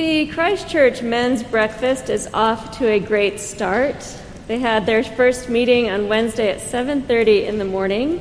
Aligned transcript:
The 0.00 0.28
Christchurch 0.28 1.02
men's 1.02 1.42
breakfast 1.42 2.08
is 2.08 2.26
off 2.32 2.78
to 2.78 2.88
a 2.88 2.98
great 2.98 3.38
start. 3.38 3.96
They 4.46 4.58
had 4.58 4.86
their 4.86 5.04
first 5.04 5.50
meeting 5.50 5.90
on 5.90 6.08
Wednesday 6.08 6.48
at 6.48 6.62
7:30 6.62 7.44
in 7.44 7.58
the 7.58 7.66
morning, 7.66 8.18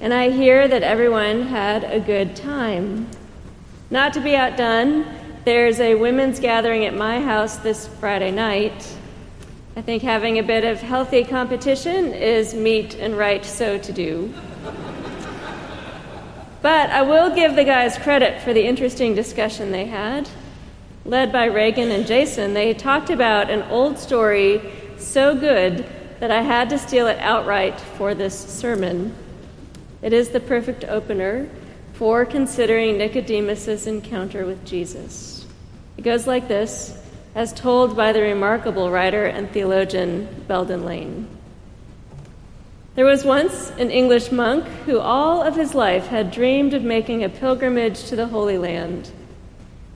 and 0.00 0.12
I 0.12 0.30
hear 0.30 0.66
that 0.66 0.82
everyone 0.82 1.42
had 1.42 1.84
a 1.84 2.00
good 2.00 2.34
time. 2.34 3.06
Not 3.88 4.12
to 4.14 4.20
be 4.20 4.34
outdone, 4.34 5.04
there's 5.44 5.78
a 5.78 5.94
women's 5.94 6.40
gathering 6.40 6.84
at 6.86 6.96
my 6.96 7.20
house 7.20 7.54
this 7.54 7.86
Friday 8.00 8.32
night. 8.32 8.84
I 9.76 9.80
think 9.80 10.02
having 10.02 10.40
a 10.40 10.42
bit 10.42 10.64
of 10.64 10.80
healthy 10.80 11.22
competition 11.22 12.12
is 12.14 12.52
meet 12.52 12.96
and 12.96 13.16
right 13.16 13.44
so 13.44 13.78
to 13.78 13.92
do. 13.92 14.34
But 16.62 16.90
I 16.90 17.02
will 17.02 17.32
give 17.32 17.54
the 17.54 17.62
guys 17.62 17.96
credit 17.96 18.40
for 18.40 18.52
the 18.52 18.64
interesting 18.64 19.14
discussion 19.14 19.70
they 19.70 19.84
had 19.84 20.28
led 21.04 21.32
by 21.32 21.46
Reagan 21.46 21.90
and 21.90 22.06
Jason, 22.06 22.54
they 22.54 22.74
talked 22.74 23.10
about 23.10 23.50
an 23.50 23.62
old 23.62 23.98
story 23.98 24.60
so 24.98 25.34
good 25.34 25.84
that 26.20 26.30
I 26.30 26.42
had 26.42 26.70
to 26.70 26.78
steal 26.78 27.08
it 27.08 27.18
outright 27.18 27.80
for 27.80 28.14
this 28.14 28.38
sermon. 28.38 29.14
It 30.00 30.12
is 30.12 30.28
the 30.28 30.40
perfect 30.40 30.84
opener 30.84 31.48
for 31.94 32.24
considering 32.24 32.98
Nicodemus's 32.98 33.86
encounter 33.86 34.46
with 34.46 34.64
Jesus. 34.64 35.46
It 35.96 36.02
goes 36.02 36.26
like 36.26 36.48
this, 36.48 36.96
as 37.34 37.52
told 37.52 37.96
by 37.96 38.12
the 38.12 38.22
remarkable 38.22 38.90
writer 38.90 39.24
and 39.24 39.50
theologian 39.50 40.44
Belden 40.46 40.84
Lane. 40.84 41.28
There 42.94 43.06
was 43.06 43.24
once 43.24 43.70
an 43.78 43.90
English 43.90 44.30
monk 44.30 44.66
who 44.84 44.98
all 44.98 45.42
of 45.42 45.56
his 45.56 45.74
life 45.74 46.08
had 46.08 46.30
dreamed 46.30 46.74
of 46.74 46.82
making 46.82 47.24
a 47.24 47.28
pilgrimage 47.28 48.04
to 48.04 48.16
the 48.16 48.26
Holy 48.26 48.58
Land. 48.58 49.10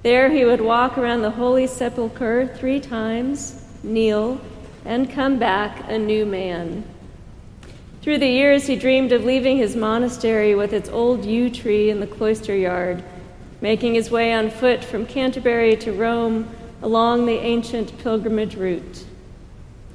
There 0.07 0.31
he 0.31 0.45
would 0.45 0.61
walk 0.61 0.97
around 0.97 1.23
the 1.23 1.33
Holy 1.33 1.67
Sepulchre 1.67 2.47
three 2.47 2.79
times, 2.79 3.61
kneel, 3.83 4.41
and 4.85 5.11
come 5.11 5.37
back 5.37 5.83
a 5.91 5.99
new 5.99 6.25
man. 6.25 6.85
Through 8.03 8.19
the 8.19 8.29
years, 8.29 8.69
he 8.69 8.77
dreamed 8.77 9.11
of 9.11 9.25
leaving 9.25 9.57
his 9.57 9.75
monastery 9.75 10.55
with 10.55 10.73
its 10.73 10.89
old 10.89 11.25
yew 11.25 11.51
tree 11.51 11.91
in 11.91 11.99
the 11.99 12.07
cloister 12.07 12.55
yard, 12.55 13.03
making 13.61 13.95
his 13.95 14.09
way 14.09 14.33
on 14.33 14.49
foot 14.49 14.85
from 14.85 15.07
Canterbury 15.07 15.75
to 15.79 15.91
Rome 15.93 16.55
along 16.83 17.27
the 17.27 17.41
ancient 17.41 17.99
pilgrimage 17.99 18.55
route. 18.55 19.05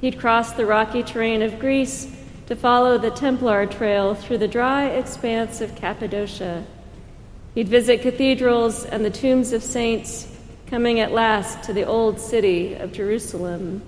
He'd 0.02 0.20
cross 0.20 0.52
the 0.52 0.66
rocky 0.66 1.02
terrain 1.02 1.40
of 1.40 1.58
Greece 1.58 2.14
to 2.48 2.54
follow 2.54 2.98
the 2.98 3.12
Templar 3.12 3.64
trail 3.64 4.14
through 4.14 4.36
the 4.36 4.46
dry 4.46 4.88
expanse 4.88 5.62
of 5.62 5.74
Cappadocia 5.74 6.66
He'd 7.54 7.68
visit 7.68 8.00
cathedrals 8.00 8.84
and 8.84 9.04
the 9.04 9.10
tombs 9.10 9.52
of 9.52 9.62
saints, 9.62 10.26
coming 10.68 11.00
at 11.00 11.12
last 11.12 11.64
to 11.64 11.74
the 11.74 11.84
old 11.84 12.18
city 12.18 12.74
of 12.74 12.92
Jerusalem. 12.92 13.82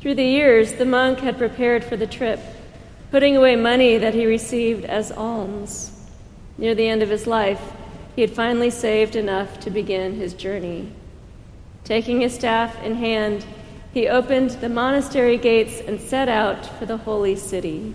Through 0.00 0.16
the 0.16 0.24
years, 0.24 0.72
the 0.72 0.84
monk 0.84 1.20
had 1.20 1.38
prepared 1.38 1.84
for 1.84 1.96
the 1.96 2.06
trip, 2.06 2.40
putting 3.12 3.36
away 3.36 3.54
money 3.54 3.96
that 3.98 4.14
he 4.14 4.26
received 4.26 4.84
as 4.84 5.12
alms. 5.12 5.92
Near 6.58 6.74
the 6.74 6.88
end 6.88 7.02
of 7.02 7.10
his 7.10 7.28
life, 7.28 7.60
he 8.16 8.22
had 8.22 8.30
finally 8.30 8.70
saved 8.70 9.14
enough 9.14 9.60
to 9.60 9.70
begin 9.70 10.16
his 10.16 10.34
journey. 10.34 10.90
Taking 11.84 12.22
his 12.22 12.34
staff 12.34 12.82
in 12.82 12.96
hand, 12.96 13.46
he 13.94 14.08
opened 14.08 14.50
the 14.50 14.68
monastery 14.68 15.38
gates 15.38 15.80
and 15.80 16.00
set 16.00 16.28
out 16.28 16.66
for 16.78 16.86
the 16.86 16.96
holy 16.96 17.36
city. 17.36 17.94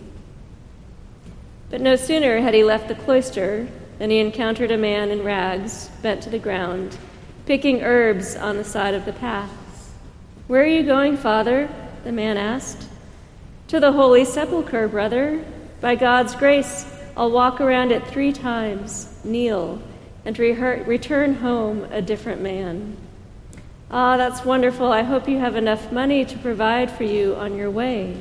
But 1.70 1.82
no 1.82 1.98
sooner 1.98 2.40
had 2.40 2.54
he 2.54 2.64
left 2.64 2.88
the 2.88 2.96
cloister 2.96 3.68
then 4.02 4.10
he 4.10 4.18
encountered 4.18 4.72
a 4.72 4.78
man 4.80 5.12
in 5.12 5.22
rags, 5.22 5.88
bent 6.02 6.24
to 6.24 6.30
the 6.32 6.40
ground, 6.40 6.98
picking 7.46 7.84
herbs 7.84 8.36
on 8.36 8.58
the 8.58 8.64
side 8.64 8.96
of 8.96 9.06
the 9.06 9.14
path. 9.14 9.52
Where 10.48 10.64
are 10.64 10.68
you 10.68 10.82
going, 10.82 11.18
Father? 11.18 11.70
the 12.04 12.12
man 12.12 12.36
asked. 12.36 12.88
To 13.68 13.80
the 13.80 13.92
Holy 13.92 14.26
Sepulchre, 14.26 14.88
brother. 14.88 15.46
By 15.81 15.94
God's 15.94 16.36
grace, 16.36 16.92
I'll 17.16 17.30
walk 17.30 17.62
around 17.62 17.92
it 17.92 18.08
three 18.08 18.34
times, 18.34 19.08
kneel, 19.24 19.80
and 20.25 20.40
re- 20.40 20.81
return 20.81 21.36
home 21.36 21.84
a 21.92 22.02
different 22.02 22.42
man. 22.42 22.98
Ah, 23.92 24.18
that's 24.18 24.44
wonderful. 24.44 24.92
I 24.92 25.04
hope 25.04 25.30
you 25.30 25.38
have 25.38 25.56
enough 25.56 25.92
money 25.92 26.25
to 26.25 26.40
provide 26.40 26.90
for 26.90 27.04
you 27.04 27.36
on 27.36 27.56
your 27.56 27.70
way. 27.70 28.18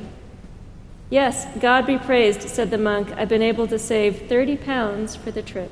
Yes, 1.11 1.45
God 1.59 1.85
be 1.85 1.97
praised, 1.97 2.47
said 2.47 2.71
the 2.71 2.77
monk. 2.77 3.11
I've 3.17 3.27
been 3.27 3.41
able 3.41 3.67
to 3.67 3.77
save 3.77 4.29
30 4.29 4.55
pounds 4.55 5.13
for 5.13 5.29
the 5.29 5.41
trip. 5.41 5.69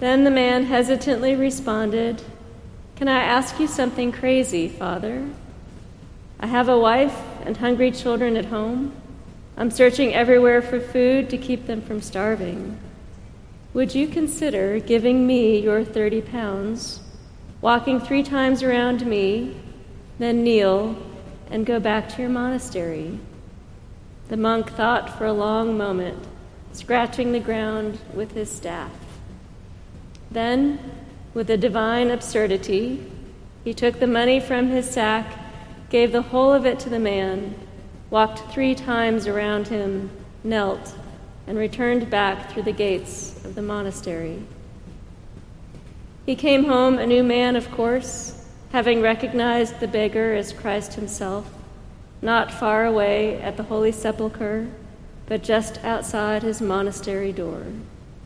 Then 0.00 0.24
the 0.24 0.30
man 0.30 0.64
hesitantly 0.64 1.36
responded, 1.36 2.22
Can 2.96 3.06
I 3.06 3.22
ask 3.22 3.60
you 3.60 3.66
something 3.66 4.12
crazy, 4.12 4.66
Father? 4.66 5.28
I 6.40 6.46
have 6.46 6.70
a 6.70 6.78
wife 6.78 7.16
and 7.44 7.58
hungry 7.58 7.90
children 7.90 8.38
at 8.38 8.46
home. 8.46 8.94
I'm 9.58 9.70
searching 9.70 10.14
everywhere 10.14 10.62
for 10.62 10.80
food 10.80 11.28
to 11.28 11.36
keep 11.36 11.66
them 11.66 11.82
from 11.82 12.00
starving. 12.00 12.78
Would 13.74 13.94
you 13.94 14.08
consider 14.08 14.80
giving 14.80 15.26
me 15.26 15.60
your 15.60 15.84
30 15.84 16.22
pounds, 16.22 17.00
walking 17.60 18.00
three 18.00 18.22
times 18.22 18.62
around 18.62 19.04
me, 19.04 19.54
then 20.18 20.42
kneel 20.42 20.96
and 21.50 21.66
go 21.66 21.78
back 21.78 22.08
to 22.08 22.22
your 22.22 22.30
monastery? 22.30 23.18
The 24.28 24.38
monk 24.38 24.70
thought 24.70 25.18
for 25.18 25.26
a 25.26 25.32
long 25.34 25.76
moment, 25.76 26.26
scratching 26.72 27.32
the 27.32 27.40
ground 27.40 27.98
with 28.14 28.32
his 28.32 28.50
staff. 28.50 28.90
Then, 30.30 30.78
with 31.34 31.50
a 31.50 31.56
divine 31.56 32.10
absurdity, 32.10 33.04
he 33.64 33.74
took 33.74 33.98
the 33.98 34.06
money 34.06 34.40
from 34.40 34.68
his 34.68 34.88
sack, 34.88 35.26
gave 35.90 36.12
the 36.12 36.22
whole 36.22 36.52
of 36.52 36.66
it 36.66 36.78
to 36.80 36.88
the 36.88 36.98
man, 36.98 37.54
walked 38.10 38.52
three 38.52 38.74
times 38.74 39.26
around 39.26 39.68
him, 39.68 40.10
knelt, 40.44 40.94
and 41.46 41.58
returned 41.58 42.10
back 42.10 42.50
through 42.50 42.62
the 42.62 42.72
gates 42.72 43.44
of 43.44 43.54
the 43.54 43.62
monastery. 43.62 44.42
He 46.26 46.36
came 46.36 46.64
home 46.66 46.98
a 46.98 47.06
new 47.06 47.22
man, 47.22 47.56
of 47.56 47.70
course, 47.72 48.46
having 48.72 49.02
recognized 49.02 49.80
the 49.80 49.88
beggar 49.88 50.34
as 50.34 50.52
Christ 50.52 50.94
himself 50.94 51.50
not 52.22 52.52
far 52.52 52.84
away 52.84 53.40
at 53.40 53.56
the 53.56 53.62
Holy 53.62 53.92
Sepulchre, 53.92 54.68
but 55.26 55.42
just 55.42 55.82
outside 55.84 56.42
his 56.42 56.60
monastery 56.60 57.32
door, 57.32 57.64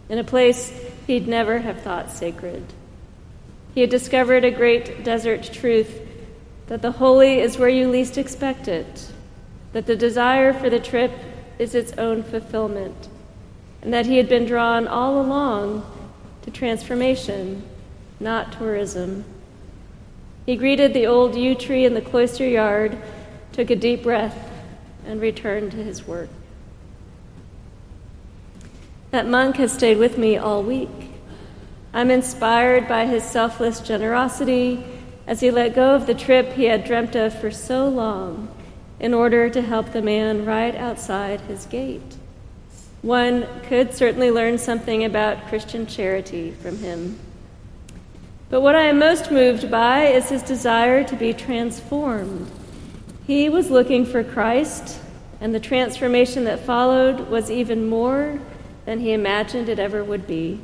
in 0.09 0.19
a 0.19 0.25
place 0.25 0.73
he'd 1.07 1.29
never 1.29 1.59
have 1.59 1.81
thought 1.81 2.11
sacred. 2.11 2.65
He 3.75 3.81
had 3.81 3.91
discovered 3.91 4.45
a 4.45 4.51
great 4.51 5.05
desert 5.05 5.43
truth 5.53 6.01
that 6.67 6.83
the 6.83 6.93
holy 6.93 7.41
is 7.41 7.59
where 7.59 7.69
you 7.69 7.89
least 7.89 8.17
expect 8.17 8.69
it, 8.69 9.13
that 9.73 9.87
the 9.87 9.97
desire 9.97 10.53
for 10.53 10.71
the 10.71 10.81
trip 10.81 11.13
is 11.59 11.75
its 11.75 11.93
own 11.93 12.23
fulfillment, 12.23 13.09
and 13.83 13.93
that 13.93 14.07
he 14.07 14.17
had 14.17 14.29
been 14.29 14.47
drawn 14.47 14.87
all 14.87 15.21
along 15.21 15.85
to 16.43 16.51
transformation, 16.51 17.63
not 18.21 18.53
tourism. 18.53 19.25
He 20.47 20.57
greeted 20.57 20.95
the 20.95 21.07
old 21.07 21.35
yew 21.35 21.55
tree 21.55 21.85
in 21.85 21.95
the 21.95 22.01
cloister 22.01 22.47
yard 22.47 22.97
took 23.53 23.71
a 23.71 23.77
deep 23.77 24.03
breath, 24.03 24.51
and 25.07 25.21
returned 25.21 25.71
to 25.71 25.77
his 25.77 26.07
work. 26.07 26.29
That 29.15 29.29
monk 29.29 29.59
has 29.59 29.73
stayed 29.73 29.99
with 29.99 30.19
me 30.19 30.37
all 30.37 30.65
week. 30.65 31.13
I'm 31.93 32.11
inspired 32.11 32.89
by 32.89 33.07
his 33.07 33.23
selfless 33.23 33.79
generosity 33.79 34.85
as 35.25 35.39
he 35.39 35.53
let 35.53 35.77
go 35.77 35.95
of 35.95 36.09
the 36.09 36.15
trip 36.15 36.55
he 36.55 36.65
had 36.65 36.83
dreamt 36.83 37.15
of 37.15 37.33
for 37.33 37.53
so 37.53 37.89
long 37.89 38.53
in 38.99 39.15
order 39.15 39.49
to 39.49 39.63
help 39.63 39.93
the 39.93 40.03
man 40.03 40.45
right 40.45 40.75
outside 40.75 41.43
his 41.43 41.65
gate. 41.67 42.17
One 43.03 43.47
could 43.69 43.95
certainly 43.95 44.33
learn 44.33 44.59
something 44.59 45.05
about 45.05 45.47
Christian 45.47 45.87
charity 45.87 46.51
from 46.51 46.79
him. 46.79 47.17
But 48.51 48.63
what 48.63 48.75
I 48.75 48.87
am 48.87 48.99
most 48.99 49.31
moved 49.31 49.71
by 49.71 50.07
is 50.07 50.31
his 50.31 50.43
desire 50.43 51.05
to 51.05 51.15
be 51.15 51.33
transformed 51.33 52.51
he 53.29 53.49
was 53.49 53.71
looking 53.71 54.07
for 54.07 54.25
Christ, 54.25 54.99
and 55.41 55.55
the 55.55 55.61
transformation 55.61 56.43
that 56.47 56.67
followed 56.67 57.29
was 57.31 57.49
even 57.49 57.87
more 57.89 58.41
than 58.85 59.01
he 59.01 59.13
imagined 59.13 59.69
it 59.69 59.79
ever 59.79 60.05
would 60.05 60.27
be. 60.27 60.61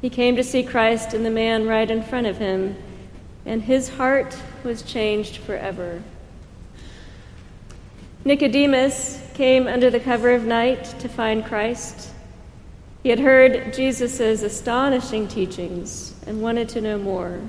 He 0.00 0.10
came 0.10 0.36
to 0.36 0.44
see 0.44 0.62
Christ 0.62 1.14
in 1.14 1.22
the 1.22 1.30
man 1.30 1.66
right 1.66 1.90
in 1.90 2.02
front 2.02 2.26
of 2.26 2.38
him, 2.38 2.76
and 3.46 3.62
his 3.62 3.88
heart 3.88 4.36
was 4.62 4.82
changed 4.82 5.38
forever. 5.38 6.02
Nicodemus 8.24 9.22
came 9.34 9.66
under 9.66 9.90
the 9.90 10.00
cover 10.00 10.30
of 10.30 10.44
night 10.44 10.84
to 11.00 11.08
find 11.08 11.44
Christ. 11.44 12.10
He 13.02 13.10
had 13.10 13.18
heard 13.18 13.74
Jesus' 13.74 14.20
astonishing 14.20 15.28
teachings 15.28 16.14
and 16.26 16.40
wanted 16.40 16.70
to 16.70 16.80
know 16.80 16.96
more. 16.96 17.40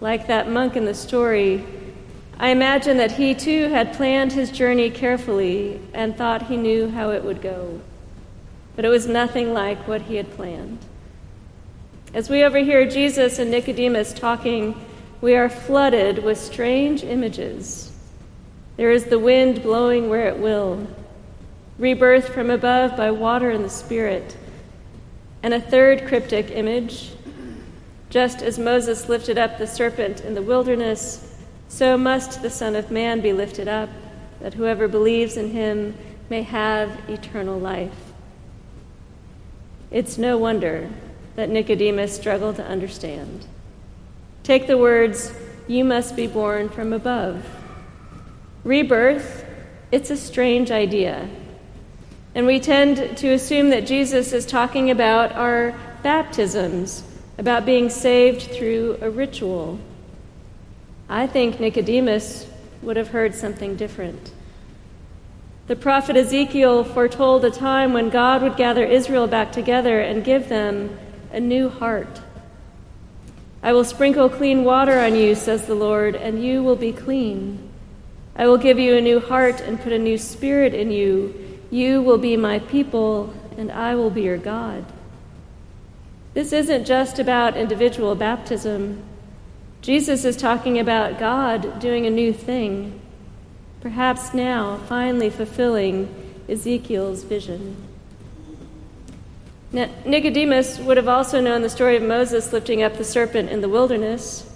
Like 0.00 0.26
that 0.26 0.50
monk 0.50 0.74
in 0.74 0.84
the 0.84 0.94
story, 0.94 1.64
I 2.38 2.48
imagine 2.48 2.96
that 2.96 3.12
he 3.12 3.36
too 3.36 3.68
had 3.68 3.92
planned 3.92 4.32
his 4.32 4.50
journey 4.50 4.90
carefully 4.90 5.80
and 5.94 6.16
thought 6.16 6.48
he 6.48 6.56
knew 6.56 6.90
how 6.90 7.10
it 7.10 7.22
would 7.22 7.40
go. 7.40 7.80
But 8.76 8.84
it 8.84 8.88
was 8.88 9.06
nothing 9.06 9.52
like 9.52 9.86
what 9.86 10.02
he 10.02 10.16
had 10.16 10.30
planned. 10.34 10.78
As 12.14 12.28
we 12.28 12.42
overhear 12.42 12.88
Jesus 12.88 13.38
and 13.38 13.50
Nicodemus 13.50 14.12
talking, 14.12 14.78
we 15.20 15.34
are 15.34 15.48
flooded 15.48 16.22
with 16.22 16.36
strange 16.36 17.04
images. 17.04 17.92
There 18.76 18.90
is 18.90 19.04
the 19.04 19.18
wind 19.18 19.62
blowing 19.62 20.08
where 20.08 20.28
it 20.28 20.38
will, 20.38 20.86
rebirth 21.78 22.28
from 22.28 22.50
above 22.50 22.96
by 22.96 23.10
water 23.10 23.50
and 23.50 23.64
the 23.64 23.70
Spirit, 23.70 24.36
and 25.42 25.54
a 25.54 25.60
third 25.60 26.06
cryptic 26.06 26.50
image. 26.50 27.12
Just 28.10 28.42
as 28.42 28.58
Moses 28.58 29.08
lifted 29.08 29.38
up 29.38 29.56
the 29.56 29.66
serpent 29.66 30.20
in 30.22 30.34
the 30.34 30.42
wilderness, 30.42 31.34
so 31.68 31.96
must 31.96 32.42
the 32.42 32.50
Son 32.50 32.76
of 32.76 32.90
Man 32.90 33.22
be 33.22 33.32
lifted 33.32 33.68
up, 33.68 33.88
that 34.40 34.54
whoever 34.54 34.86
believes 34.88 35.36
in 35.38 35.50
him 35.50 35.96
may 36.28 36.42
have 36.42 37.08
eternal 37.08 37.58
life. 37.58 38.11
It's 39.92 40.16
no 40.16 40.38
wonder 40.38 40.88
that 41.36 41.50
Nicodemus 41.50 42.16
struggled 42.16 42.56
to 42.56 42.64
understand. 42.64 43.44
Take 44.42 44.66
the 44.66 44.78
words, 44.78 45.34
You 45.68 45.84
must 45.84 46.16
be 46.16 46.26
born 46.26 46.70
from 46.70 46.94
above. 46.94 47.44
Rebirth, 48.64 49.44
it's 49.90 50.10
a 50.10 50.16
strange 50.16 50.70
idea. 50.70 51.28
And 52.34 52.46
we 52.46 52.58
tend 52.58 53.18
to 53.18 53.28
assume 53.28 53.68
that 53.68 53.86
Jesus 53.86 54.32
is 54.32 54.46
talking 54.46 54.90
about 54.90 55.32
our 55.32 55.78
baptisms, 56.02 57.04
about 57.36 57.66
being 57.66 57.90
saved 57.90 58.50
through 58.50 58.96
a 59.02 59.10
ritual. 59.10 59.78
I 61.06 61.26
think 61.26 61.60
Nicodemus 61.60 62.46
would 62.80 62.96
have 62.96 63.08
heard 63.08 63.34
something 63.34 63.76
different. 63.76 64.32
The 65.68 65.76
prophet 65.76 66.16
Ezekiel 66.16 66.82
foretold 66.82 67.44
a 67.44 67.50
time 67.50 67.92
when 67.92 68.10
God 68.10 68.42
would 68.42 68.56
gather 68.56 68.84
Israel 68.84 69.28
back 69.28 69.52
together 69.52 70.00
and 70.00 70.24
give 70.24 70.48
them 70.48 70.98
a 71.30 71.38
new 71.38 71.68
heart. 71.68 72.20
I 73.62 73.72
will 73.72 73.84
sprinkle 73.84 74.28
clean 74.28 74.64
water 74.64 74.98
on 74.98 75.14
you, 75.14 75.36
says 75.36 75.66
the 75.66 75.76
Lord, 75.76 76.16
and 76.16 76.42
you 76.42 76.64
will 76.64 76.74
be 76.74 76.92
clean. 76.92 77.70
I 78.34 78.48
will 78.48 78.58
give 78.58 78.78
you 78.78 78.96
a 78.96 79.00
new 79.00 79.20
heart 79.20 79.60
and 79.60 79.80
put 79.80 79.92
a 79.92 79.98
new 79.98 80.18
spirit 80.18 80.74
in 80.74 80.90
you. 80.90 81.60
You 81.70 82.02
will 82.02 82.18
be 82.18 82.36
my 82.36 82.58
people, 82.58 83.32
and 83.56 83.70
I 83.70 83.94
will 83.94 84.10
be 84.10 84.22
your 84.22 84.38
God. 84.38 84.84
This 86.34 86.52
isn't 86.52 86.86
just 86.86 87.20
about 87.20 87.56
individual 87.56 88.16
baptism. 88.16 89.00
Jesus 89.80 90.24
is 90.24 90.36
talking 90.36 90.78
about 90.78 91.20
God 91.20 91.78
doing 91.78 92.04
a 92.04 92.10
new 92.10 92.32
thing, 92.32 93.00
perhaps 93.82 94.32
now 94.32 94.78
finally 94.88 95.28
fulfilling 95.28 96.08
Ezekiel's 96.48 97.24
vision. 97.24 97.76
Now, 99.72 99.90
Nicodemus 100.06 100.78
would 100.78 100.96
have 100.96 101.08
also 101.08 101.40
known 101.40 101.62
the 101.62 101.70
story 101.70 101.96
of 101.96 102.02
Moses 102.02 102.52
lifting 102.52 102.82
up 102.82 102.96
the 102.96 103.04
serpent 103.04 103.50
in 103.50 103.60
the 103.60 103.68
wilderness. 103.68 104.48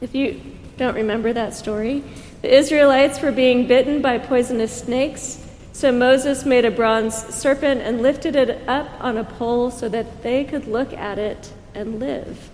If 0.00 0.14
you 0.14 0.40
don't 0.76 0.94
remember 0.94 1.32
that 1.32 1.54
story, 1.54 2.04
the 2.42 2.54
Israelites 2.54 3.20
were 3.20 3.32
being 3.32 3.66
bitten 3.66 4.02
by 4.02 4.18
poisonous 4.18 4.82
snakes, 4.82 5.44
so 5.72 5.90
Moses 5.90 6.44
made 6.44 6.64
a 6.64 6.70
bronze 6.70 7.14
serpent 7.34 7.80
and 7.80 8.02
lifted 8.02 8.36
it 8.36 8.68
up 8.68 8.88
on 9.00 9.16
a 9.16 9.24
pole 9.24 9.70
so 9.70 9.88
that 9.88 10.22
they 10.22 10.44
could 10.44 10.68
look 10.68 10.92
at 10.92 11.18
it 11.18 11.52
and 11.74 11.98
live. 11.98 12.50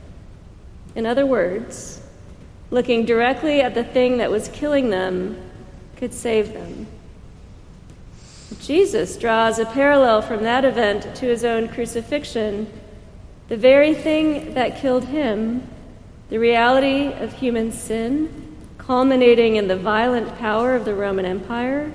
In 0.94 1.04
other 1.04 1.26
words, 1.26 2.01
looking 2.72 3.04
directly 3.04 3.60
at 3.60 3.74
the 3.74 3.84
thing 3.84 4.16
that 4.16 4.30
was 4.30 4.48
killing 4.48 4.88
them 4.88 5.36
could 5.96 6.12
save 6.12 6.54
them. 6.54 6.86
Jesus 8.60 9.16
draws 9.18 9.58
a 9.58 9.66
parallel 9.66 10.22
from 10.22 10.42
that 10.42 10.64
event 10.64 11.14
to 11.16 11.26
his 11.26 11.44
own 11.44 11.68
crucifixion. 11.68 12.66
The 13.48 13.58
very 13.58 13.94
thing 13.94 14.54
that 14.54 14.78
killed 14.78 15.04
him, 15.04 15.68
the 16.30 16.38
reality 16.38 17.12
of 17.12 17.34
human 17.34 17.72
sin, 17.72 18.56
culminating 18.78 19.56
in 19.56 19.68
the 19.68 19.76
violent 19.76 20.38
power 20.38 20.74
of 20.74 20.86
the 20.86 20.94
Roman 20.94 21.26
Empire, 21.26 21.92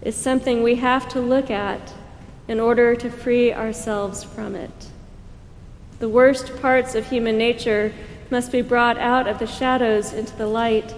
is 0.00 0.14
something 0.14 0.62
we 0.62 0.76
have 0.76 1.08
to 1.08 1.20
look 1.20 1.50
at 1.50 1.92
in 2.46 2.60
order 2.60 2.94
to 2.94 3.10
free 3.10 3.52
ourselves 3.52 4.22
from 4.22 4.54
it. 4.54 4.88
The 5.98 6.08
worst 6.08 6.60
parts 6.60 6.94
of 6.94 7.08
human 7.08 7.36
nature 7.36 7.92
must 8.34 8.50
be 8.50 8.62
brought 8.62 8.98
out 8.98 9.28
of 9.28 9.38
the 9.38 9.46
shadows 9.46 10.12
into 10.12 10.34
the 10.34 10.46
light 10.48 10.92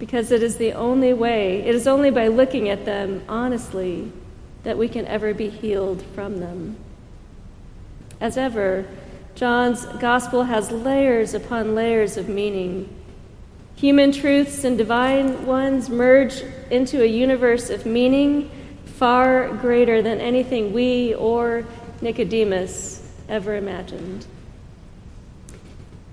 because 0.00 0.32
it 0.32 0.42
is 0.42 0.56
the 0.56 0.72
only 0.72 1.12
way, 1.12 1.60
it 1.60 1.76
is 1.76 1.86
only 1.86 2.10
by 2.10 2.26
looking 2.26 2.68
at 2.68 2.84
them 2.84 3.22
honestly 3.28 4.10
that 4.64 4.76
we 4.76 4.88
can 4.88 5.06
ever 5.06 5.32
be 5.32 5.48
healed 5.48 6.02
from 6.12 6.40
them. 6.40 6.74
As 8.20 8.36
ever, 8.36 8.84
John's 9.36 9.84
gospel 10.00 10.42
has 10.42 10.72
layers 10.72 11.34
upon 11.34 11.76
layers 11.76 12.16
of 12.16 12.28
meaning. 12.28 12.88
Human 13.76 14.10
truths 14.10 14.64
and 14.64 14.76
divine 14.76 15.46
ones 15.46 15.88
merge 15.88 16.42
into 16.68 17.00
a 17.00 17.06
universe 17.06 17.70
of 17.70 17.86
meaning 17.86 18.50
far 18.86 19.50
greater 19.54 20.02
than 20.02 20.20
anything 20.20 20.72
we 20.72 21.14
or 21.14 21.64
Nicodemus 22.00 23.08
ever 23.28 23.54
imagined. 23.54 24.26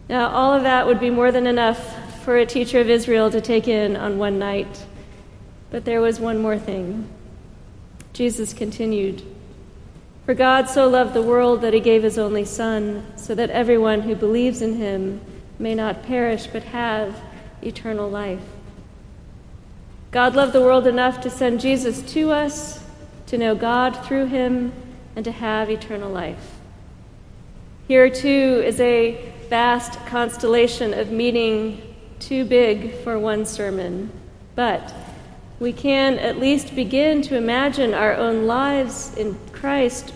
Now, 0.09 0.29
all 0.29 0.55
of 0.55 0.63
that 0.63 0.87
would 0.87 0.99
be 0.99 1.11
more 1.11 1.31
than 1.31 1.45
enough 1.45 2.23
for 2.23 2.37
a 2.37 2.45
teacher 2.45 2.79
of 2.79 2.89
Israel 2.89 3.29
to 3.29 3.39
take 3.39 3.67
in 3.67 3.95
on 3.95 4.17
one 4.17 4.39
night. 4.39 4.85
But 5.69 5.85
there 5.85 6.01
was 6.01 6.19
one 6.19 6.39
more 6.39 6.57
thing. 6.57 7.07
Jesus 8.11 8.51
continued 8.51 9.21
For 10.25 10.33
God 10.33 10.67
so 10.67 10.89
loved 10.89 11.13
the 11.13 11.21
world 11.21 11.61
that 11.61 11.75
he 11.75 11.79
gave 11.79 12.01
his 12.01 12.17
only 12.17 12.43
Son, 12.43 13.05
so 13.15 13.35
that 13.35 13.51
everyone 13.51 14.01
who 14.01 14.15
believes 14.15 14.63
in 14.63 14.77
him 14.77 15.21
may 15.59 15.75
not 15.75 16.01
perish 16.01 16.47
but 16.47 16.63
have 16.63 17.15
eternal 17.61 18.09
life. 18.09 18.41
God 20.09 20.35
loved 20.35 20.53
the 20.53 20.61
world 20.61 20.87
enough 20.87 21.21
to 21.21 21.29
send 21.29 21.59
Jesus 21.59 22.01
to 22.13 22.31
us, 22.31 22.83
to 23.27 23.37
know 23.37 23.53
God 23.53 23.95
through 24.05 24.25
him, 24.25 24.73
and 25.15 25.23
to 25.23 25.31
have 25.31 25.69
eternal 25.69 26.09
life. 26.09 26.55
Here, 27.87 28.09
too, 28.09 28.63
is 28.65 28.79
a 28.79 29.33
vast 29.49 30.05
constellation 30.05 30.93
of 30.93 31.11
meaning 31.11 31.81
too 32.19 32.45
big 32.45 32.93
for 33.03 33.17
one 33.17 33.45
sermon, 33.45 34.11
but 34.55 34.93
we 35.59 35.73
can 35.73 36.19
at 36.19 36.37
least 36.39 36.75
begin 36.75 37.21
to 37.23 37.35
imagine 37.35 37.93
our 37.93 38.13
own 38.13 38.45
lives 38.45 39.15
in 39.17 39.37
Christ 39.51 40.13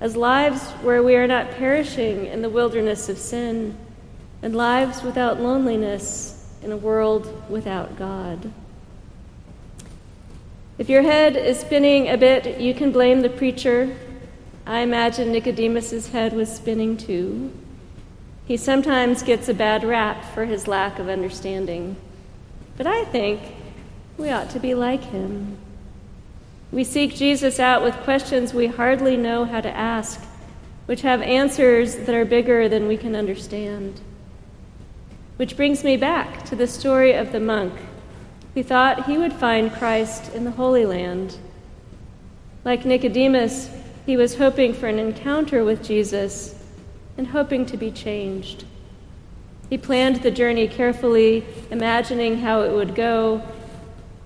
as 0.00 0.16
lives 0.16 0.70
where 0.82 1.02
we 1.02 1.14
are 1.16 1.26
not 1.26 1.50
perishing 1.52 2.26
in 2.26 2.42
the 2.42 2.50
wilderness 2.50 3.08
of 3.08 3.18
sin, 3.18 3.76
and 4.42 4.54
lives 4.54 5.02
without 5.02 5.40
loneliness 5.40 6.46
in 6.62 6.72
a 6.72 6.76
world 6.76 7.50
without 7.50 7.96
God. 7.96 8.52
If 10.76 10.88
your 10.88 11.02
head 11.02 11.36
is 11.36 11.60
spinning 11.60 12.08
a 12.08 12.18
bit, 12.18 12.60
you 12.60 12.74
can 12.74 12.90
blame 12.90 13.20
the 13.20 13.30
preacher. 13.30 13.96
I 14.66 14.80
imagine 14.80 15.30
Nicodemus's 15.30 16.08
head 16.08 16.32
was 16.32 16.54
spinning 16.54 16.96
too. 16.96 17.52
He 18.46 18.56
sometimes 18.58 19.22
gets 19.22 19.48
a 19.48 19.54
bad 19.54 19.84
rap 19.84 20.24
for 20.34 20.44
his 20.44 20.68
lack 20.68 20.98
of 20.98 21.08
understanding. 21.08 21.96
But 22.76 22.86
I 22.86 23.04
think 23.04 23.40
we 24.18 24.30
ought 24.30 24.50
to 24.50 24.60
be 24.60 24.74
like 24.74 25.02
him. 25.02 25.56
We 26.70 26.84
seek 26.84 27.14
Jesus 27.14 27.58
out 27.58 27.82
with 27.82 27.94
questions 27.98 28.52
we 28.52 28.66
hardly 28.66 29.16
know 29.16 29.44
how 29.44 29.60
to 29.60 29.70
ask, 29.70 30.22
which 30.86 31.02
have 31.02 31.22
answers 31.22 31.96
that 31.96 32.14
are 32.14 32.24
bigger 32.24 32.68
than 32.68 32.86
we 32.86 32.96
can 32.96 33.16
understand. 33.16 34.00
Which 35.36 35.56
brings 35.56 35.82
me 35.82 35.96
back 35.96 36.44
to 36.46 36.56
the 36.56 36.66
story 36.66 37.12
of 37.12 37.32
the 37.32 37.40
monk 37.40 37.72
who 38.54 38.62
thought 38.62 39.06
he 39.06 39.18
would 39.18 39.32
find 39.32 39.72
Christ 39.72 40.32
in 40.34 40.44
the 40.44 40.50
Holy 40.50 40.84
Land. 40.84 41.38
Like 42.64 42.84
Nicodemus, 42.84 43.70
he 44.04 44.16
was 44.16 44.36
hoping 44.36 44.74
for 44.74 44.86
an 44.86 44.98
encounter 44.98 45.64
with 45.64 45.82
Jesus 45.82 46.54
and 47.16 47.28
hoping 47.28 47.66
to 47.66 47.76
be 47.76 47.90
changed. 47.90 48.64
He 49.70 49.78
planned 49.78 50.16
the 50.16 50.30
journey 50.30 50.68
carefully, 50.68 51.44
imagining 51.70 52.38
how 52.38 52.62
it 52.62 52.72
would 52.72 52.94
go 52.94 53.42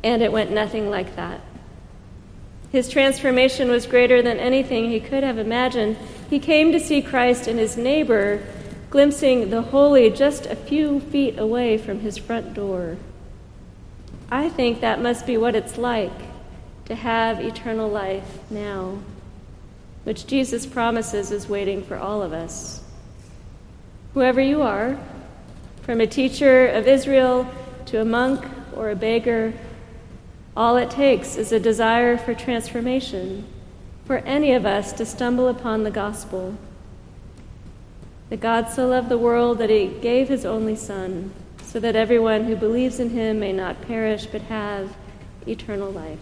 and 0.02 0.22
it 0.22 0.32
went 0.32 0.50
nothing 0.50 0.90
like 0.90 1.16
that. 1.16 1.40
His 2.70 2.88
transformation 2.88 3.70
was 3.70 3.86
greater 3.86 4.20
than 4.20 4.38
anything 4.38 4.90
he 4.90 5.00
could 5.00 5.22
have 5.22 5.38
imagined. 5.38 5.96
He 6.28 6.38
came 6.38 6.72
to 6.72 6.80
see 6.80 7.00
Christ 7.00 7.48
in 7.48 7.56
his 7.56 7.76
neighbor, 7.76 8.46
glimpsing 8.90 9.50
the 9.50 9.62
holy 9.62 10.10
just 10.10 10.46
a 10.46 10.56
few 10.56 11.00
feet 11.00 11.38
away 11.38 11.78
from 11.78 12.00
his 12.00 12.18
front 12.18 12.54
door. 12.54 12.98
I 14.30 14.50
think 14.50 14.80
that 14.80 15.00
must 15.00 15.26
be 15.26 15.38
what 15.38 15.56
it's 15.56 15.78
like 15.78 16.12
to 16.84 16.94
have 16.94 17.40
eternal 17.40 17.88
life 17.88 18.38
now, 18.50 18.98
which 20.08 20.26
Jesus 20.26 20.64
promises 20.64 21.30
is 21.30 21.50
waiting 21.50 21.82
for 21.82 21.98
all 21.98 22.22
of 22.22 22.32
us. 22.32 22.80
Whoever 24.14 24.40
you 24.40 24.62
are, 24.62 24.98
from 25.82 26.00
a 26.00 26.06
teacher 26.06 26.66
of 26.68 26.88
Israel 26.88 27.46
to 27.84 28.00
a 28.00 28.06
monk 28.06 28.42
or 28.74 28.88
a 28.88 28.96
beggar, 28.96 29.52
all 30.56 30.78
it 30.78 30.90
takes 30.90 31.36
is 31.36 31.52
a 31.52 31.60
desire 31.60 32.16
for 32.16 32.32
transformation 32.32 33.46
for 34.06 34.16
any 34.20 34.54
of 34.54 34.64
us 34.64 34.94
to 34.94 35.04
stumble 35.04 35.46
upon 35.46 35.84
the 35.84 35.90
gospel. 35.90 36.56
That 38.30 38.40
God 38.40 38.70
so 38.70 38.88
loved 38.88 39.10
the 39.10 39.18
world 39.18 39.58
that 39.58 39.68
he 39.68 39.88
gave 39.88 40.30
his 40.30 40.46
only 40.46 40.74
Son, 40.74 41.34
so 41.62 41.78
that 41.80 41.96
everyone 41.96 42.44
who 42.44 42.56
believes 42.56 42.98
in 42.98 43.10
him 43.10 43.40
may 43.40 43.52
not 43.52 43.82
perish 43.82 44.24
but 44.24 44.40
have 44.40 44.96
eternal 45.46 45.90
life. 45.90 46.18